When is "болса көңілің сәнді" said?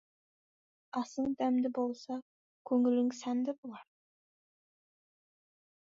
1.77-3.57